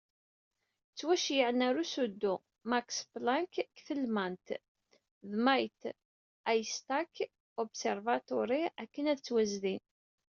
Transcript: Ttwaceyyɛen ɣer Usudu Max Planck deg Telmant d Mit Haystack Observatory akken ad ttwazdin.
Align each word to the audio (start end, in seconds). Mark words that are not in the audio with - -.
Ttwaceyyɛen 0.93 1.65
ɣer 1.65 1.75
Usudu 1.83 2.35
Max 2.69 2.87
Planck 3.13 3.53
deg 3.67 3.75
Telmant 3.87 4.47
d 5.29 5.31
Mit 5.45 5.81
Haystack 6.47 7.13
Observatory 7.63 8.63
akken 8.81 9.09
ad 9.11 9.19
ttwazdin. 9.19 9.83